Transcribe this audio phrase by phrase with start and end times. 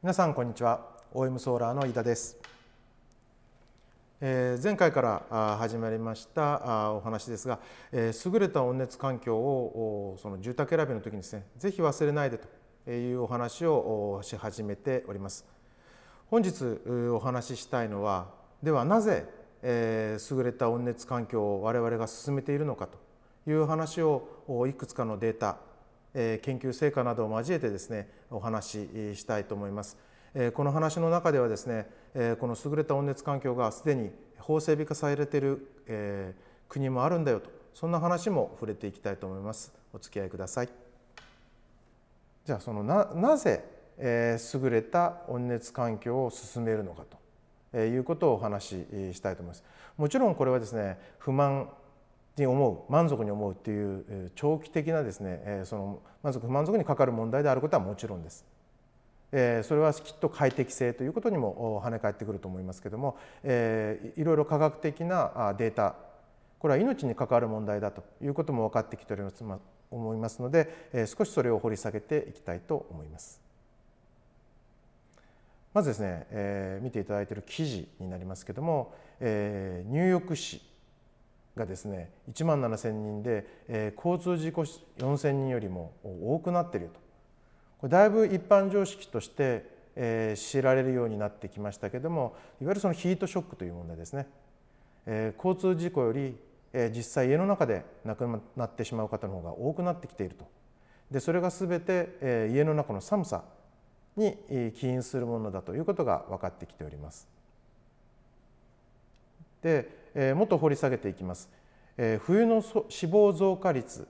[0.00, 0.86] 皆さんこんにちは。
[1.12, 2.36] OM ソーラーの井田です、
[4.20, 7.58] えー、前回から始まりましたお話ですが、
[7.90, 15.44] えー、優れた温熱環境をその住宅選びの時にですねぜひ忘れないでというお話をし始めております。
[16.30, 16.62] 本日
[17.10, 18.28] お話ししたいのは
[18.62, 19.26] ではなぜ、
[19.62, 24.28] えー、優れた温熱環境を我々が進めているのかという話を
[24.68, 25.58] いくつかのデータ
[26.14, 29.96] 研究成果などを交えてですねお話ししたいと思います。
[30.54, 31.88] この話の中ではですね
[32.38, 36.34] この優れた温熱環境がすでに法整備化されている
[36.68, 39.72] 国もあるんだよとそんな話も触れていきたいと思います。
[39.92, 40.68] お付き合いください。
[42.44, 43.64] じゃあそのななぜ、
[43.98, 47.04] え優れた温熱環境を進めるのか
[47.72, 49.64] ということをお話ししたいと思います。
[49.96, 51.70] もちろんこれはですね不満
[52.38, 58.44] に思う満足に思うっていう長期的なですねその満足不満足にかかる問題であることはもちろんです。
[59.30, 65.96] それはきっと快適性ということにも跳ね返ってくると思いますけどもいろいろ科学的なデータ
[66.58, 69.44] これは命に関わる問題だということも分かってきております
[69.90, 73.48] 思いますので少しそれを掘り下げていきたいと思います。
[75.74, 80.62] まずですね、えー、見ていただいている記事になりますけども、えー、ニューヨーク市
[81.58, 87.00] がですね1万7,000人で、えー、交通事故4,000人よりも多くなっていると。
[87.78, 94.26] これだいぶ一般常識として、えー、知られるようになってきましたけどもいわゆるそのヒートショックという問題ですね、
[95.06, 96.36] えー、交通事故より、
[96.72, 100.46] えー、実際家の中で亡くなってしまう方の方が多くなってきていると。
[101.10, 103.42] でそれが全て、えー、家の中の寒さ
[104.16, 104.36] に
[104.76, 107.37] 起因するものだということが分かってきております。
[109.62, 111.48] でえもっと掘り下げていきます。
[111.96, 114.06] え冬の死亡増加率、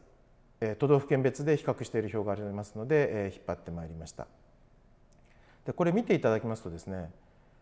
[0.60, 4.26] え都道府県別で比較している表がありますので、え引っ張ってまいりました。
[5.64, 7.10] でこれ見ていただきますとですね、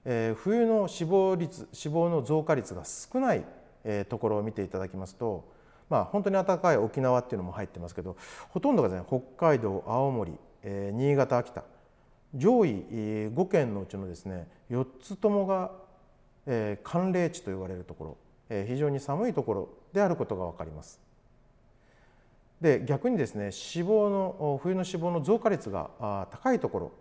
[0.04, 3.44] え冬の死亡率死亡の増加率が少ない、
[3.84, 5.48] えところを見ていただきますと、
[5.88, 8.16] まあ、本当に暖かい沖縄っていうのも入ってますけど
[8.48, 11.62] ほとんどがですね北海道青森、え新潟秋田
[12.34, 15.70] 上位5県のうちのですね4つともが
[16.46, 18.16] え寒冷地と言われるところ、
[18.48, 21.00] え非常に寒いところであることが分かります。
[22.60, 26.92] で逆にですね死亡の冬の死亡の増加率が高いところ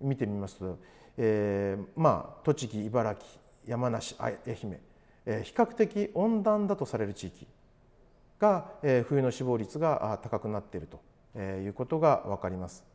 [0.00, 0.78] 見てみますと、
[1.18, 3.24] えー、まあ栃木茨城
[3.66, 4.80] 山梨愛媛、
[5.26, 7.46] えー、比較的温暖だとされる地域
[8.40, 12.91] が、えー、冬の死亡率が高くなっているということが分かります。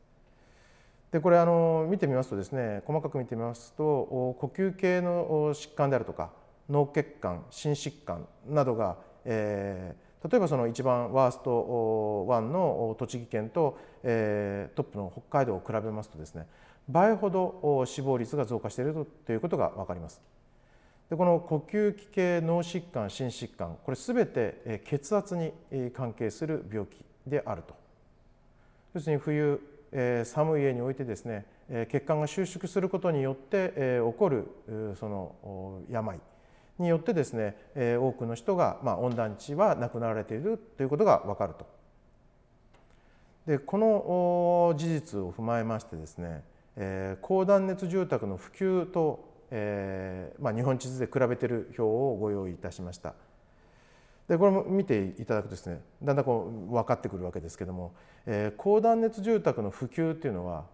[1.11, 6.31] でこれあの見てみますとですね細かく見てみますと呼吸系の疾患であるとか
[6.69, 16.45] 脳血管心疾患などが、えー、例えばその一番ワースト1の栃木県と、えー、トップの北海道を比べますとですね
[16.89, 20.21] 倍ほど死亡率が増加しているということが分かります。
[21.09, 25.53] でこの呼吸器系脳疾患心疾患これ全て血圧に
[25.93, 27.75] 関係する病気であると。
[28.93, 29.61] 要するに冬
[29.91, 31.45] え寒い家においてですね
[31.89, 34.47] 血管が収縮することによって、え起こる
[34.99, 36.19] その病
[36.79, 41.65] によってですね、え多くの人が、まあ、温暖地は亡くなられているということが分かると。
[43.47, 46.43] でこの事実を踏まえましてですね、
[46.75, 53.13] え高断熱住宅の普及と、えまあ、日本地図で比べている表をご用意いたしました。
[54.27, 57.93] でこれも見ていただくとですねだんだんこう分かってくるわけですけども、
[58.25, 60.65] えー、高断熱住宅の普及っていうのは、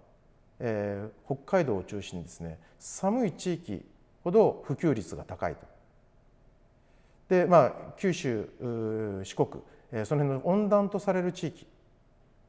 [0.60, 3.86] えー、北海道を中心にですね寒い地域
[4.24, 5.62] ほど普及率が高いと。
[7.30, 8.50] でまあ九州
[9.24, 11.68] 四国、えー、その辺の温暖とされる地域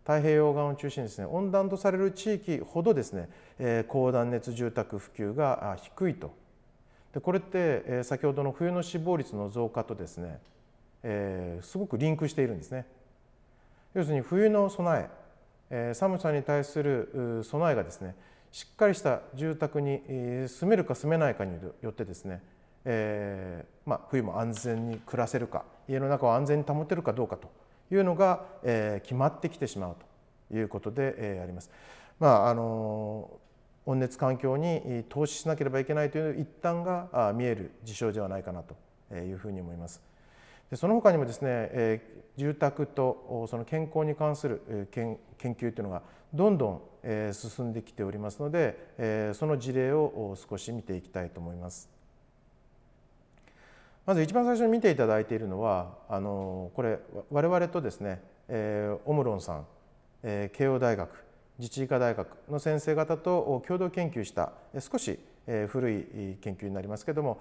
[0.04, 3.28] 太平洋側を中心にですね温暖とされる地域ほどですね、
[3.58, 6.34] えー、高断熱住宅普及が低いと。
[7.12, 10.40] でこれって、えー、先ほどの冬の死亡率の増加とですね
[11.04, 12.86] えー、すごくリンクしているんですね。
[13.94, 15.24] 要するに冬の備え
[15.70, 18.14] えー、寒さに対する備えがですね
[18.52, 20.00] しっかりした住宅に
[20.46, 22.42] 住めるか住めないかによってですね、
[22.84, 27.50] えーまあ、冬も安全に暮らせるか家の中を安全に保てるかどうかと
[27.90, 29.96] いうのが、えー、決まってきてしまう
[30.50, 31.70] ということで、えー、あります。
[32.20, 33.30] まああの
[33.86, 38.76] 温熱環境に投資しなければいけないという一端が見える事象ではないかなと
[39.14, 40.00] いうふうに思います。
[40.70, 46.02] でその他にもですね、えー、住宅とその健康に関する研研究というのが
[46.32, 51.88] どんどん、え、進んできておりますので、え、その事例を少し見ていきたいと思います。
[54.04, 56.98] まず一番最初に見ていただいているのはあのこれ
[57.30, 59.66] 我々とですね、え、オムロンさん、
[60.24, 61.24] え、慶応大学
[61.58, 65.18] 自治医科大学の先生方と共同研究した少し
[65.68, 67.40] 古い研究になりますけれども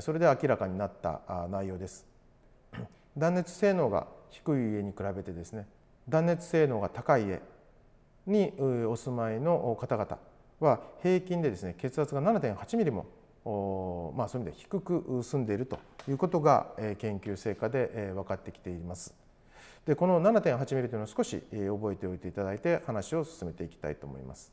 [0.00, 1.20] それで明らかになった
[1.50, 2.11] 内容です。
[3.16, 5.66] 断熱性能が低い家に比べてですね
[6.08, 7.40] 断熱性能が高い家
[8.26, 10.18] にお住まいの方々
[10.60, 13.06] は平均でですね血圧が7.8ミリも
[13.44, 16.68] まあ、そういう意味で低く住んでいるということが
[16.98, 19.14] 研究成果で分かってきています。
[19.84, 24.52] でこの7.8ミリというのを少し覚えておいていただいて話を進めていきたいと思います。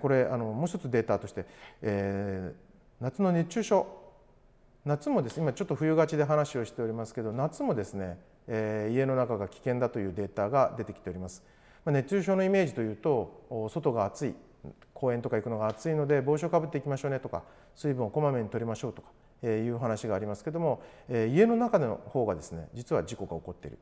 [0.00, 1.46] これあのもう一つデータとして、
[1.80, 2.54] えー、
[3.00, 4.03] 夏の熱中症
[4.84, 11.42] 夏もです今ちょっと冬がちで話をしておりますけど夏もですね、えー、家の中が危険だというデータが出てきております。
[11.86, 14.34] まあ、熱中症のイメージというと外が暑い
[14.92, 17.44] 公園とか行くのが暑いので帽子をかぶっていきましょうねとか
[17.74, 19.08] 水分をこまめに取りましょうとか
[19.46, 23.78] いう話がありますけども家の中の方がですね実は事故が起こっている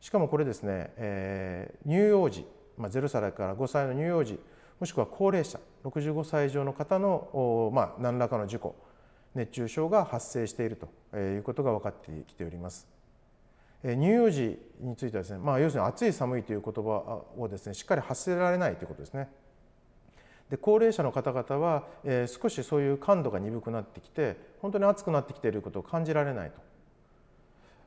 [0.00, 2.44] しかもこれですね、えー、乳幼児、
[2.76, 4.40] まあ、0歳から5歳の乳幼児
[4.80, 8.89] もしくは高齢者65歳以上の方の、まあ、何らかの事故
[9.34, 12.88] 熱中症が発生しているということが分かってきております。
[13.82, 19.28] 乳幼児についてはですね、まあ、要するに暑い寒いという言葉をですねしっかり発せられないということですね。
[20.50, 26.60] で高齢者の方々は、えー、少しそういう感度が鈍くなってきて本当に暑くなってきていることを感じられないと。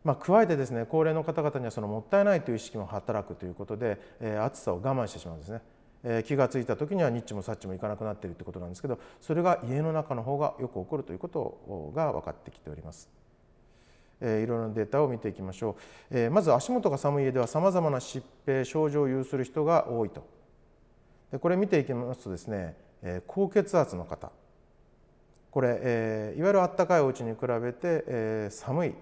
[0.04, 5.62] まあ、加えてですね高齢の方々にはそのもったいないという意識も働くということで、えー、暑さを我慢してしまうんですね。
[6.04, 13.10] え、気が付いた時にはニッチもサッチもいかなくなっているということなんですけどそれが家の中の方がよく起こるということが分かってきております。
[14.22, 15.76] え、いろいろなデータを見ていきましょ
[16.12, 20.26] う、え、まず足元が寒い家ではさまざまな疾病症状を有する人が多いと。
[21.32, 24.32] でこれ見ていきますとですね、え、高血圧の方。
[25.52, 28.94] これ、え、いわゆるあったかいお家に比べて、え、寒い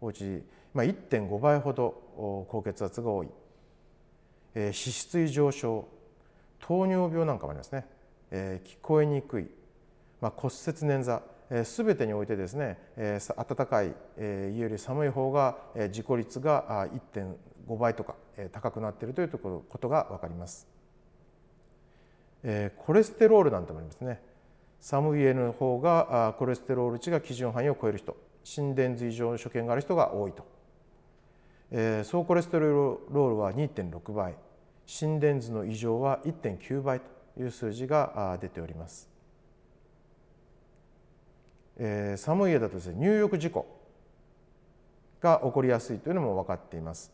[0.00, 0.42] お家、
[0.72, 3.28] まあ、1.5倍ほど高血圧が多い、
[4.54, 5.99] え、脂質異常症。
[6.60, 7.86] 糖尿病なんかもありますね、
[8.30, 9.50] えー、聞こえにくい、
[10.20, 11.20] まあ、骨折捻挫
[11.64, 15.58] すべてにおいてですね暖かい家より寒い方が
[15.90, 18.14] 事故率が1.5倍とか
[18.52, 20.68] 高くなっているということが分かります。
[22.76, 24.22] コレステロールなんてもありますね。
[24.78, 30.44] 寒い家の方がコレステロール値が基準範囲を超える人心電図異常の所見がある人が多いと。
[32.04, 34.36] 総コレステロールは2.6倍
[34.90, 37.06] 心電図の異常は1.9倍と
[37.40, 39.08] いう数字が出ております。
[41.76, 43.66] えー、寒い家だとですね入浴事故
[45.20, 47.12] が起こりやすいというのも分かっています。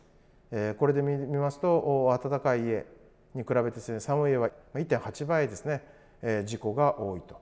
[0.50, 2.87] えー、これで見ますと暖かい家
[3.34, 5.82] に比べてですね寒い家は1.8倍ですね、
[6.23, 7.38] えー、事故が多いと。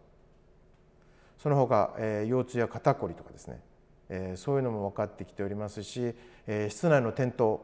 [1.39, 3.61] その他、えー、腰痛や肩こりとかですね、
[4.09, 6.13] えー、そういうのも分かってきておりますし、
[6.49, 7.61] えー、室内の転倒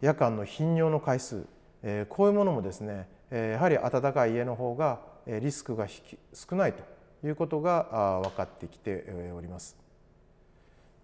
[0.00, 1.46] 夜間の頻尿の回数、
[1.82, 6.82] え、こういうものもですね、え、やはり暖かい家の方がリスクが少ないと
[7.26, 9.76] いうことが分かってきております。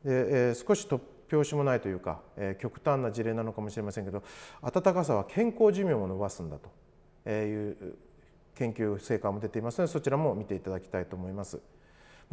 [0.04, 1.00] で少し突
[1.30, 2.20] 拍子もないというか
[2.58, 4.22] 極端な事例なのかもしれませんけど
[4.62, 6.58] 暖かさは健康寿命を伸ばすんだ
[7.24, 7.96] という
[8.54, 11.60] 研究成果も出ていますのでそちらも見ていただきたいと思います。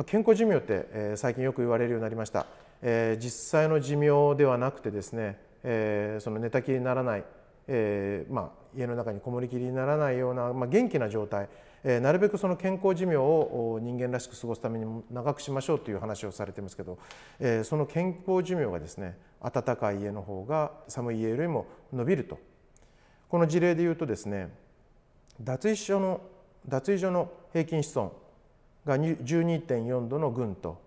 [0.05, 2.45] 健康寿命って最近よく言われるようになりました。
[2.81, 7.23] 実際の寿命ではなくてですねその寝たきりにならない
[7.71, 11.47] えーまあ、家の中にこもりきりにならないような、まあ、元気な状態、
[11.83, 16.97] えー、なるべくその健康寿命を人間らしく過ごすために長くしましょうという話をされてますけど、
[17.39, 22.39] えー、その健康寿命がですね暖かい家の方が寒い家よりも伸びると。
[23.29, 24.49] この事例でいうとですね
[25.39, 26.21] 脱衣所の
[26.67, 28.11] 脱衣所の平均室温
[28.83, 30.81] が12.4度の群と、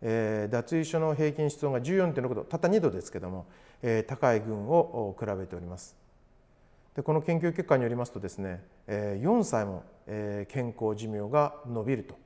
[0.00, 3.46] えー、脱衣所の平均室温が14.6度たった2度ですけども
[4.06, 5.96] 高い群を比べております。
[6.94, 9.82] でこの研究結果によりますとですね4歳も
[10.48, 12.22] 健康寿命が伸びると。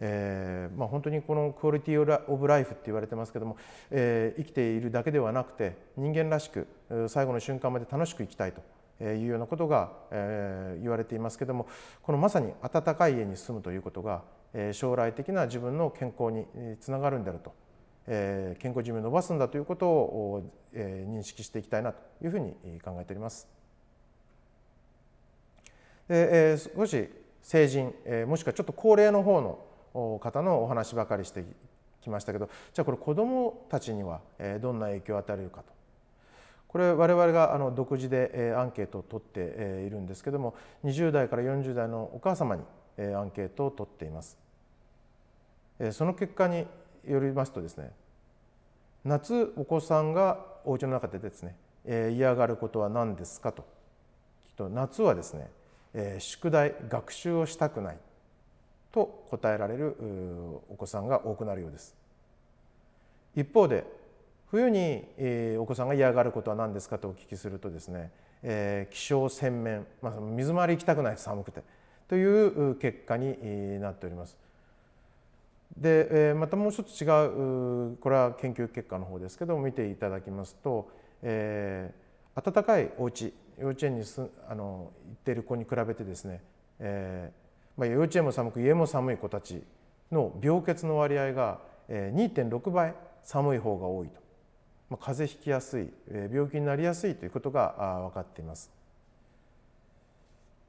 [0.00, 3.56] えーまあ、本当にこのクオリティオブライフって言われてますけども、
[3.90, 6.66] えー、生きているだけではなくて人間らしく
[7.08, 8.60] 最後の瞬間まで楽しく生きたいと
[9.04, 11.68] いうようなことが、えー、言われていますけども
[12.02, 14.22] このまさに暖かい家に住むということが、
[14.72, 16.46] 将来的な自分の健康に
[16.80, 17.52] つながるんであると
[18.06, 23.48] え健康寿命を伸ばすんだということを、え認識していきたいなというふうに考えております。
[26.08, 27.08] でえ少し
[27.42, 31.44] 成人、えもしくはちょっと高齢の方の方のお話ばかりして
[32.00, 34.20] きましたけどじゃあこれ子どもたちには
[34.60, 35.72] どんな影響を与えるかと
[36.68, 42.62] これ我々があの独自でアンケートを取っているんですけども20代から40代のお母様に
[43.14, 44.38] アンケートを取っています。
[45.92, 46.66] その結果に
[47.08, 47.90] よりますとですね
[49.04, 53.64] 夏お子さんがお家の中でですねえー、嫌がることは何ですかと
[54.56, 55.50] と夏はですね、
[55.92, 57.98] えー、宿題学習をしたくない
[58.92, 59.96] と答えられる
[60.70, 61.96] お子さんが多くなるようです。
[63.34, 63.84] 一方で
[64.46, 68.12] 冬に、えー、お子さんが嫌がることは何ですかとお聞きするとですね、
[68.44, 71.64] えー、気象洗面、まあ、水回り行きたくない寒くて
[72.06, 74.36] という結果になっております。
[75.76, 80.90] で、え、またもう一つ違うこれは研究結果の方ですけども見ていただきますと、
[81.22, 86.42] えー、暖かいお家幼稚園にすあの行っている子に比べてですね、
[86.78, 89.62] えーまあ、幼稚園も寒く家も寒い子たち
[90.12, 94.20] の病欠の割合が2.6倍寒い方が多いと、
[94.90, 95.88] まあ、風邪ひきやすい
[96.32, 97.74] 病気になりやすいということが
[98.08, 98.70] 分かっています。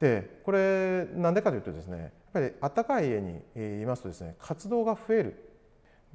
[0.00, 5.42] でこれなんでかというとですねぱり暖かい家にいますとですね活動が増える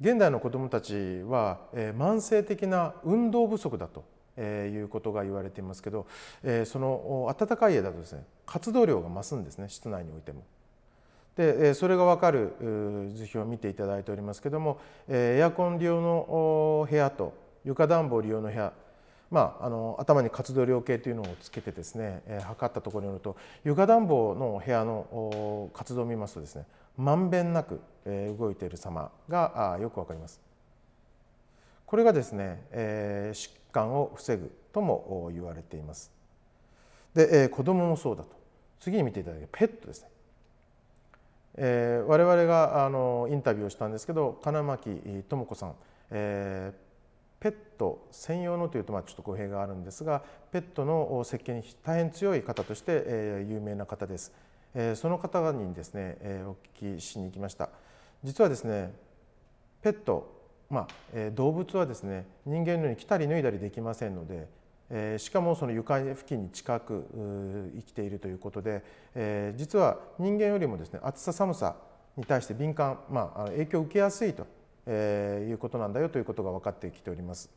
[0.00, 6.06] 現代の子どもたちは慢性的な運動不足だとえ、いうことが言われていますけど、
[6.42, 10.44] え、その暖かい家だとですね活動量が増すんですね室内においても。
[11.36, 12.54] でそれが分かる
[13.14, 17.32] 図表を見ていただいておりますけどもエアコン利用の部屋と
[17.64, 18.72] 床暖房利用の部屋
[19.32, 23.34] まあ、あの頭に活動量計というのをつけてですね、えー、測ったところによると
[23.64, 26.66] 床暖房の部屋の活動を見ますとですね
[26.98, 30.38] まんべんなく、えー、動いている様があよくわかります。
[31.86, 36.12] これがですね、えー、患を防ぐとも言われています。
[37.14, 38.30] で、えー、子どももそうだと
[38.80, 40.08] 次に見ていただけペットですね。
[41.54, 45.74] えー、我々があのインタビューをしたんですけど金巻智子さん、
[46.10, 46.91] えー、
[47.42, 50.22] ペット専用のというとまあちょっと語弊があるんですが
[50.52, 54.32] ペットの設計に大変強い方として、有名な方です。
[54.94, 57.68] その方にですね、お聞きしに行きました。
[58.22, 58.92] 実はですね
[59.82, 67.06] ペットまあ、動物はですね人間のように着たり脱いだりできませんので、しかもその床付近に近く
[67.74, 68.82] 生きているということで、
[69.56, 71.76] 実は人間よりもですね暑さ寒さ
[72.16, 74.46] に対して敏感、まあ、影響を受けやすいと、
[74.86, 77.50] えー、いうことなんだよということが分かってきております。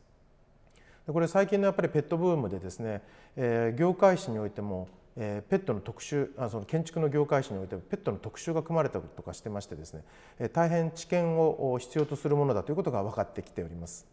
[1.06, 3.02] これ最近のやっぱりペットブームでですね、
[3.36, 10.04] えー、業界誌においてもえー、ペットの特集あその建築の業界誌においてもペットの特集が組まれたりとかしてましてですね、
[10.38, 14.06] えー、大変知見を必要とするものだということが分かってきております。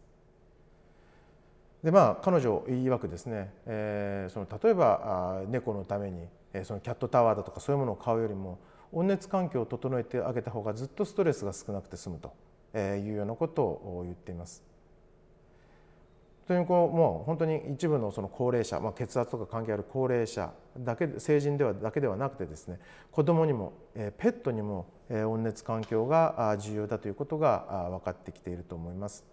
[1.82, 8.58] でまあ彼女曰くですね、えー、その例えばあ猫のために、えー、そのキャットタワーだとかそういうものを買うよりも
[8.90, 12.32] 温熱環境を整えてあげた方がずっとストレスが少なくて済むと
[12.74, 14.62] いうようなことを言っています。
[16.46, 22.78] とにこうもう本当に一部のその高齢者、まあ、血圧とか関係ある高齢者だけ成人ではだけではなくてですね
[23.10, 29.24] 子どもにもペットにも温熱環境が重要だということが分かってきていると思います。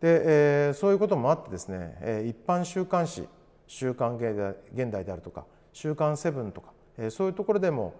[0.00, 3.28] でそういうこともあってですね一般週刊誌
[3.68, 6.72] 「週刊現代」であるとか「週刊セブン」とか
[7.10, 7.94] そういうところでも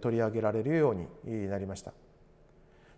[0.00, 1.92] 取り上げられるようになりました。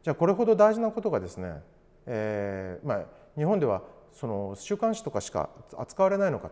[0.04, 1.62] じゃあこれほど大事なことがですね、
[2.04, 3.04] えーまあ、
[3.38, 3.82] 日本では
[4.12, 6.50] その週刊誌とかしか扱われないのか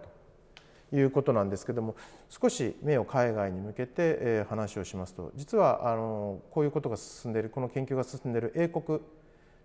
[0.90, 1.94] ということなんですけども
[2.30, 9.00] 少し目を海外に向けて話をしますと実はあのこういうことが進んでいるこの研究が進んでいる英国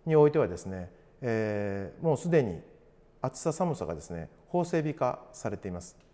[0.06, 0.92] においてはですね、
[1.22, 2.60] えー、もうすでに
[3.22, 6.07] 暑さ寒さがですね法整備化されています。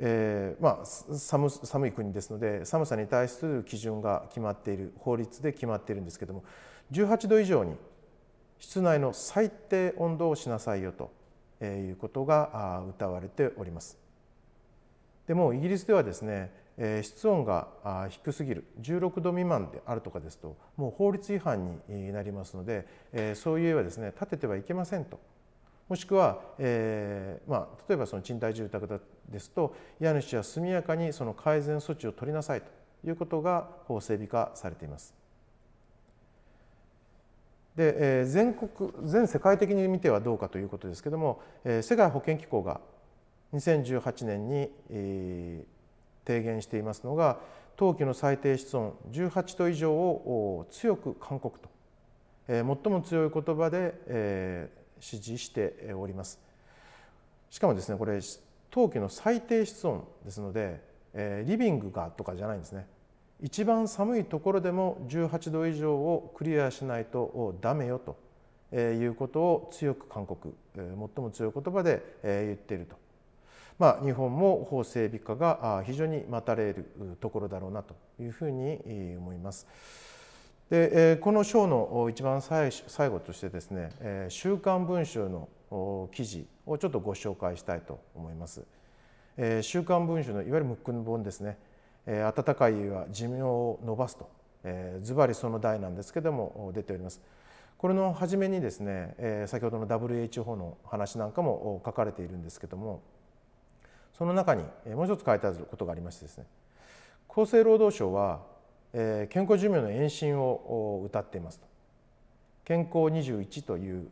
[0.00, 0.86] えーまあ、
[1.16, 6.44] 寒寒い国ですので寒さに対する基準が決まっている法律で決まっているんですけども
[6.92, 7.74] 18度以上に
[8.58, 11.12] 室内の最低温度をしなさいよと
[11.64, 13.98] いうことが謳われております。
[15.26, 17.68] でもイギリスではですね室温が
[18.08, 22.86] 低すぎる16度未満であるとかですともう法律違反になりますので
[23.34, 25.20] そういう家はですね建ててはいけませんと
[25.88, 32.66] もしくは、えーまあ、例えばその賃貸住宅ですと家主は速やかにその改善措置を取りなさいと
[33.06, 35.14] いうことが法整備化されています。
[37.74, 42.80] で全国全世界的に見てはどうかということですけども世界保健機構が
[43.54, 44.68] 2018年に
[46.26, 47.38] 提言していますのが
[47.76, 51.68] 冬季の最低室温18度以上を強く勧告と
[52.48, 56.38] 最も強い言葉で指示しております
[57.50, 58.20] しかもですねこれ
[58.70, 60.80] 冬季の最低室温ですので
[61.46, 62.86] リビングがとかじゃないんですね
[63.40, 68.16] 一番寒いところでも18度以上をクリアしないとダメよと
[68.76, 72.96] いうことを強く勧告最も強い言葉で言っていると。
[73.78, 76.84] まあ、日本も法整備化が非常に待たれる
[77.20, 78.80] ところだろうなというふうに
[79.16, 79.68] 思います。
[80.70, 82.70] でこの章の一番最
[83.08, 83.90] 後としてですね
[84.28, 85.48] 「週刊文春」の
[86.12, 88.62] 記事をちょっとご紹介したいと思います。
[89.62, 91.56] 週刊文春のいわゆるムックン本ですね、
[92.06, 94.28] え、暖かい家は寿命を延ばすと、
[94.64, 97.22] え、ズバリその題なんですけども出ております。
[97.78, 103.00] これの初めにですね、先ほどの WHO の話なんかも書かれているんですけども
[104.12, 106.46] その中にもう一つ書いてあることがありましてですね
[107.28, 108.40] 厚生労働省は、
[108.92, 111.66] えー、健康寿命の延伸を謳っていますと
[112.64, 114.08] 健康21という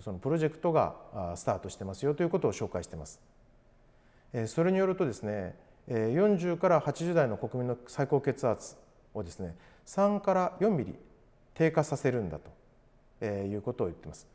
[0.00, 0.94] そのプロジェクトが
[1.36, 3.18] スタートしてますよということを紹介しています。
[4.46, 5.56] それによるとですね
[5.88, 8.76] 40から80代の国民の最高血圧
[9.14, 10.94] をですね3から4ミリ
[11.54, 12.38] 低下させるんだ
[13.20, 14.26] ということを言っています。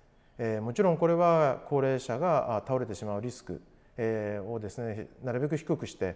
[0.62, 3.62] もちろんこれは高齢者が倒れてしまうリスク
[4.48, 6.16] をですねなるべく低くして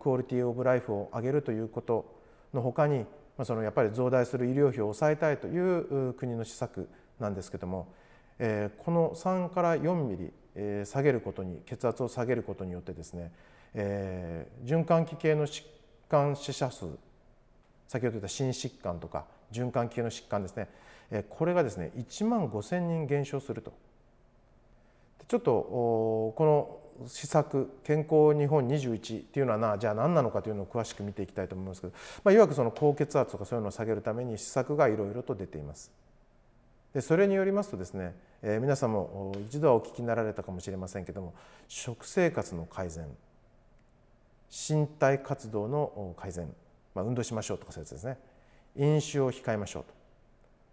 [0.00, 2.21] クオリティオブライフを上げるということ
[2.54, 3.06] のほかに
[3.44, 7.88] そのやっぱり増大する医療費を抑えたいという国の施策なんですけども
[8.38, 13.32] この3から4ミリ下げることに血圧を下げることによってですね
[13.74, 15.64] 循環器系の疾
[16.08, 16.86] 患死者数
[17.88, 20.68] 先ほど言った心疾患とか循環器系の疾患ですね
[21.30, 23.72] これがですね1万5千人減少すると。
[25.28, 31.92] ちょっとこの施策健康日本21っていうのはなじゃあ何なのかというのを詳しく見ていきたいと思いますけど、
[32.24, 35.90] まあ、いわくその高血圧とかそういうのを下げるために施策がいろいろと出ています。
[36.94, 41.32] でそれによりますとですね、えー、皆さんも一度はお聞きになられたかもしれませんけども
[41.66, 43.06] 食生活の改善
[44.50, 46.52] 身体活動の改善、
[46.94, 48.18] まあ、運動しましょうとかそういうやつですね。
[48.76, 49.94] 飲酒を控えましょうと。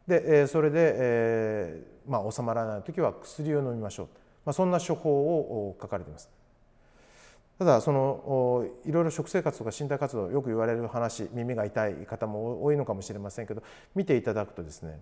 [0.09, 4.28] で、えー、それで、えーまあ、収まらない時は薬を飲みましょうと。
[4.45, 6.29] まあ、そんな処方を書かれています。
[7.59, 13.61] ただそのいろいろ食生活とか身体活動よく言われる話耳が痛い方も多いのかもしれませんけど
[13.93, 14.97] 見ていただくとですね、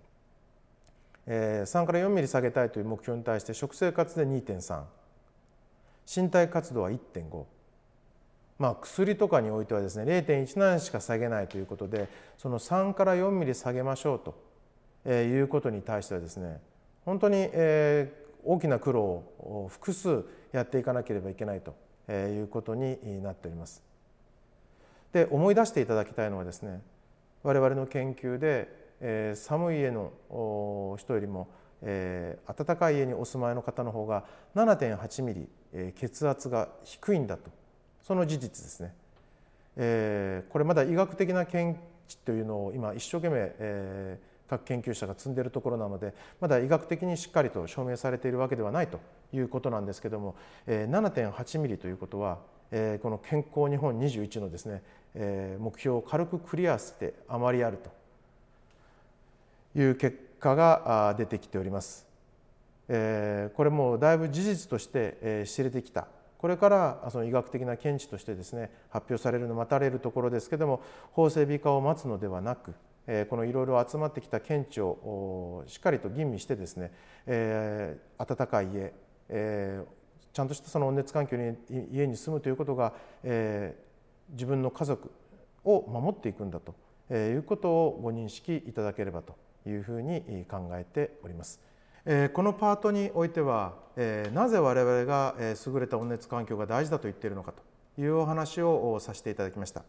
[1.27, 4.84] 3から4ミリ下げたいという目標に対して食生活で2.3
[6.24, 7.44] 身体活動は1.5
[8.58, 12.08] まあ薬とかにおいてはですね0.17しか下げないということで
[12.39, 14.19] その3から4ミリ下げましょう
[15.06, 16.60] ということに対してはですね
[17.06, 21.75] 本当に、えー、大きな苦労を複数やっていかなければいけないと
[22.12, 23.83] いうことになっております。
[25.12, 26.81] で思い出していただきたいのはですね
[27.43, 30.12] 我々の研究で、えー、寒い家の
[30.97, 31.47] 人よりも、
[31.81, 37.49] えー、暖かい家にお住まいの方の方が7.8ミリ、えー、血圧が低いんだと
[38.01, 38.93] その事実ですね。
[39.75, 41.75] えー、これまだ医学的な見
[42.07, 48.99] 地というのを今一生懸命、えー、各研究者が積んでいるところなのでまだ医学的にしっかりと証明されているわけではないと
[49.33, 50.36] いうことなんですけども
[50.67, 54.81] 7.8ミリということはこの健康日本21のですね
[55.60, 57.77] 目標を軽くクリアしてあまりある
[59.73, 62.05] という結果が出てきております。
[62.88, 66.07] これもだいぶ事実として知れてきた
[66.38, 70.81] これからその医学的な見地としてですね発表されるの待たれるところですけども
[71.12, 72.73] 法整備化を待つのではなく
[73.30, 76.91] このいろいろ集まってきた見地をしっかりと吟味してですね、
[77.26, 78.93] えー、暖かい家、
[79.30, 81.56] えー、ちゃんとしたその温熱環境に
[81.93, 82.93] 家に住むということが、
[83.24, 85.10] えー、自分の家族
[85.63, 86.76] を守っていくんだと
[87.13, 91.62] いうことをご認識いただければというふうに考えております。
[92.34, 93.76] このパートにおいては
[94.34, 99.84] なぜ我々が優れた温熱環境が大事だと言っているのかというお話をさせていただきました。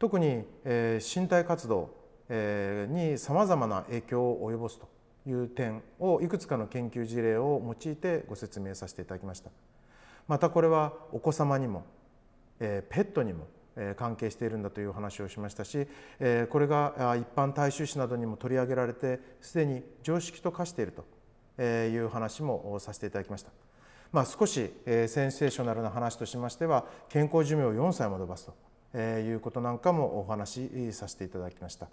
[0.00, 1.99] 特に身体活動
[2.30, 4.88] にさまざまな影響を及ぼすと
[5.28, 9.50] いう点をいくつかの研究事例を用いてご説明させていただきました
[10.28, 11.84] またこれはお子様にも
[12.58, 13.48] ペットにも
[13.96, 15.86] 関係しているんだという話をしましたし
[16.50, 20.92] これが一般大衆誌などにも取り上げられてすでに常識と化している
[21.58, 23.50] という話もさせていただきました。
[24.12, 28.50] まあ、少しセンセーショナルな話としましては健康寿命を4歳も延ばす
[28.92, 31.88] ということなんかもお話しさせていただきました。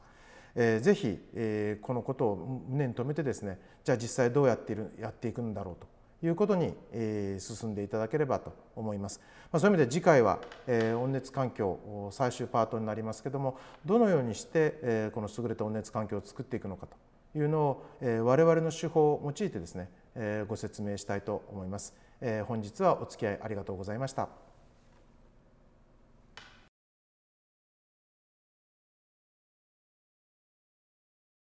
[0.55, 5.87] えー、ぜひ、え、このことを胸に留めてですねじゃあ実際どうやっているやっていくんだろうと
[6.25, 9.21] いうことに、え、進んでいただければと思います。
[9.51, 21.95] ま、そういう意味で次回は、え、温熱環境最終パートになりますけどもどのようにして、え、この優れた温熱環境を作っていくのかというのを、えー、我々の手法を用いてですね、え、ご説明したいと思います。
[22.19, 24.46] え、本日はお付き合いありがとうございました。